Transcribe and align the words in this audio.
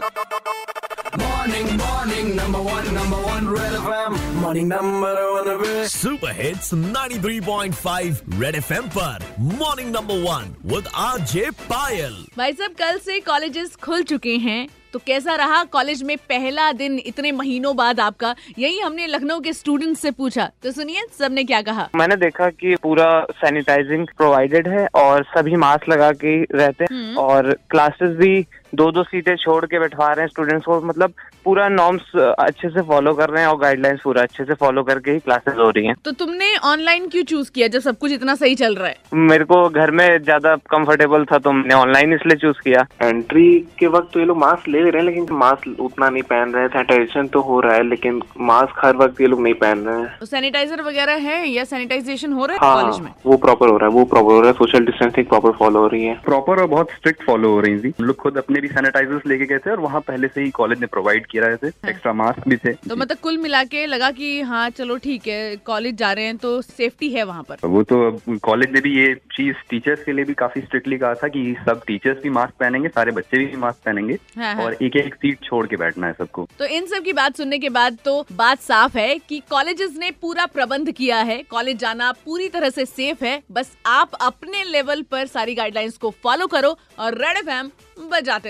Morning, 0.00 1.66
morning, 1.76 2.28
number 2.36 2.60
one, 2.66 2.86
number 2.94 3.18
one, 3.22 3.48
Red 3.54 3.74
FM. 3.78 4.14
Morning, 4.42 4.68
number 4.68 5.10
one, 5.32 5.48
Red. 5.62 5.88
Super 5.88 6.32
hits 6.40 6.72
93.5 6.74 8.20
Red 8.40 8.54
FM 8.56 8.88
पर. 8.96 9.26
Morning 9.60 9.94
number 9.96 10.22
one 10.24 10.54
with 10.74 10.88
RJ 10.96 11.50
Payal 11.70 12.14
भाई 12.38 12.52
साहब 12.52 12.74
कल 12.78 12.98
से 12.98 13.20
colleges 13.20 13.76
खुल 13.82 14.02
चुके 14.02 14.36
हैं 14.44 14.68
तो 14.92 14.98
कैसा 15.06 15.34
रहा 15.36 15.62
कॉलेज 15.72 16.02
में 16.02 16.16
पहला 16.28 16.70
दिन 16.72 16.98
इतने 17.06 17.32
महीनों 17.32 17.74
बाद 17.76 18.00
आपका? 18.00 18.34
यही 18.58 18.78
हमने 18.78 19.06
लखनऊ 19.06 19.40
के 19.40 19.52
स्टूडेंट 19.52 19.96
से 19.96 20.10
पूछा। 20.10 20.50
तो 20.62 20.70
सुनिए 20.72 21.02
सबने 21.18 21.44
क्या 21.44 21.60
कहा? 21.62 21.88
मैंने 21.96 22.16
देखा 22.16 22.48
कि 22.50 22.74
पूरा 22.82 23.08
सैनिटाइजिंग 23.40 24.06
प्रोवाइडेड 24.16 24.68
है 24.68 24.86
और 24.94 25.24
सभी 25.36 25.56
मास्क 25.56 25.88
लगा 25.88 26.10
के 26.24 26.34
रहते 26.54 26.84
हैं 26.92 27.14
और 27.16 27.52
क्लासेस 27.70 28.16
भी 28.16 28.40
दो 28.74 28.90
दो 28.90 29.02
सीटें 29.02 29.34
छोड़ 29.36 29.64
के 29.66 29.78
बैठवा 29.78 30.06
रहे 30.08 30.20
हैं 30.20 30.28
स्टूडेंट्स 30.28 30.64
को। 30.66 30.80
मतलब 30.82 31.12
पूरा 31.44 31.68
नॉर्म्स 31.68 32.14
अच्छे 32.16 32.68
से 32.68 32.82
फॉलो 32.88 33.12
कर 33.14 33.30
रहे 33.30 33.42
हैं 33.42 33.48
और 33.48 33.56
गाइडलाइंस 33.58 34.00
पूरा 34.04 34.22
अच्छे 34.22 34.44
से 34.44 34.54
फॉलो 34.54 34.82
करके 34.82 35.10
ही 35.10 35.18
क्लासेस 35.18 35.54
हो 35.58 35.68
रही 35.70 35.86
हैं। 35.86 35.94
तो 36.04 36.12
तुमने 36.20 36.54
ऑनलाइन 36.64 37.08
क्यों 37.08 37.22
चूज़ 37.24 37.50
किया 37.52 37.68
जब 37.68 37.80
सब 37.80 37.98
कुछ 37.98 38.12
इतना 38.12 38.34
सही 38.34 38.54
चल 38.54 38.74
रहा 38.74 38.88
है? 38.88 38.96
मेरे 39.14 39.44
को 39.44 39.68
घर 39.68 39.90
में 39.90 40.22
ज़्यादा 40.22 40.54
कंफर्टेबल 40.70 41.24
था 41.32 41.38
तो 41.38 41.52
मैंने 41.52 41.74
ऑनलाइन 41.74 42.12
इसलिए 42.14 42.36
चूज़ 42.36 42.60
किया। 42.64 42.86
एंट्री 43.02 43.48
के 43.78 43.86
वक्त 43.88 44.12
तो 44.14 44.20
ये 44.20 44.26
लोग 44.26 44.38
मास्क 44.38 44.68
ले 44.68 44.80
रहे 44.80 44.90
हैं 44.92 45.04
लेकिन 45.04 45.26
मास्क 45.38 45.80
उतना 45.80 46.08
नहीं 46.08 46.22
पहन 46.24 46.52
रहे 46.52 46.62
हैं। 46.62 46.70
सैनिटाइजेशन 46.70 47.26
तो 47.28 47.40
हो 47.40 47.60
रहा 47.60 47.74
है 47.74 47.88
लेकिन 47.88 48.22
मास्क 48.50 48.84
हर 48.84 48.96
वक्त 48.96 49.20
ये 49.20 49.26
लोग 49.26 49.42
नहीं 49.42 49.54
पहन 49.54 49.84
रहे 49.86 50.00
हैं। 50.00 50.18
तो 50.20 50.26
सैनिटाइजर 50.26 50.82
वगैरह 50.82 51.28
है 51.28 51.46
या 51.48 51.64
सैनिटाइजेशन 51.64 52.32
हो 52.32 52.46
रहा 52.46 52.56
है 52.56 52.60
हाँ 52.66 52.82
कॉलेज 52.82 53.00
में? 53.00 53.10
वो 53.26 53.36
प्रॉपर 53.38 53.68
हो 53.68 53.76
रहा 53.76 53.88
है 53.88 53.94
वो 53.94 54.04
प्रॉपर 54.04 54.32
हो 54.32 54.40
रहा 54.40 54.50
है। 54.50 54.56
सोशल 54.56 54.86
डिस्टेंसिंग 54.86 55.26
प्रॉपर 55.26 55.56
फॉलो 55.58 55.80
हो 55.80 55.86
रही 55.86 56.04
है। 56.04 56.14
प्रॉपर 56.24 56.60
और 56.60 56.66
बहुत 56.68 56.90
स्ट्रिक्ट 56.92 57.22
फॉलो 57.24 57.52
हो 57.52 57.60
रही 57.60 57.78
थी 57.80 57.94
हम 58.00 58.06
लोग 58.06 58.16
खुद 58.16 58.38
अपने 58.38 58.59
भी 58.60 58.68
सैनिटाइजर्स 58.68 59.26
लेके 59.26 59.46
गए 59.46 59.58
थे 59.58 59.70
और 59.70 59.80
वहाँ 59.80 60.00
पहले 60.00 60.28
से 60.28 60.42
ही 60.42 60.50
कॉलेज 60.50 60.80
ने 60.80 60.86
प्रोवाइड 60.88 61.26
किया 61.26 61.46
रहे 61.46 61.56
थे 61.56 61.90
एक्स्ट्रा 61.90 62.12
मास्क 62.12 62.48
भी 62.48 62.56
थे। 62.56 62.72
तो 62.88 62.96
मतलब 62.96 63.18
कुल 63.18 63.38
मिला 63.38 63.62
के 63.64 63.84
लगा 63.86 64.10
कि 64.10 64.40
हाँ 64.42 64.68
चलो 64.70 64.96
ठीक 64.98 65.26
है 65.28 65.56
कॉलेज 65.66 65.96
जा 65.96 66.12
रहे 66.12 66.24
हैं 66.24 66.36
तो 66.36 66.60
सेफ्टी 66.62 67.10
है 67.10 67.24
वहाँ 67.24 67.42
पर। 67.42 67.66
वो 67.66 67.82
तो 67.82 67.96
कॉलेज 68.42 68.72
ने 68.72 68.80
भी 68.80 68.96
ये 68.98 69.14
चीज़ 69.32 69.56
टीचर्स 69.70 70.04
के 70.04 70.12
लिए 70.12 70.24
भी 70.24 70.34
काफ़ी 70.34 70.60
स्ट्रिक्टली 70.60 70.98
कहा 70.98 71.14
था 71.14 71.28
कि 71.28 71.54
सब 71.66 71.82
टीचर्स 71.86 72.22
भी 72.22 72.30
मास्क 72.30 72.54
पहनेंगे 72.60 72.88
सारे 72.88 73.12
बच्चे 73.12 73.38
भी 73.38 73.56
मास्क 73.56 73.84
पहनेंगे 73.84 74.18
हाँ, 74.36 74.54
हाँ। 74.54 74.64
और 74.64 74.76
एक 74.82 74.96
एक 74.96 75.14
सीट 75.14 75.44
छोड़ 75.44 75.66
के 75.66 75.76
बैठना 75.76 76.06
है 76.06 76.12
सबको। 76.12 76.48
तो 76.58 76.64
इन 76.66 76.86
सब 76.86 77.04
की 77.04 77.12
बात 77.12 77.36
सुनने 77.36 77.58
के 77.58 77.68
बाद 77.70 77.98
तो 78.04 78.24
बात 78.32 78.60
साफ़ 78.60 78.98
है 78.98 79.18
कि 79.18 79.42
कॉलेजेस 79.50 79.96
ने 79.98 80.10
पूरा 80.22 80.46
प्रबंध 80.46 80.90
किया 80.92 81.20
है। 81.22 81.42
कॉलेज 81.50 81.78
जाना 81.78 82.12
पूरी 82.24 82.48
तरह 82.48 82.70
से 82.70 82.84
सेफ़ 82.86 83.24
है। 83.24 83.40
बस 83.52 83.76
आप 83.86 84.14
अपने 84.20 84.64
लेवल 84.64 85.02
पर 85.02 85.26
सारी 85.26 85.54
गाइडलाइंस 85.54 85.96
को 85.96 86.10
फॉलो 86.22 86.46
करो 86.46 86.76
और 86.98 87.18
रेड 87.18 87.36
एफ़ 87.38 87.70
बजाते 88.10 88.49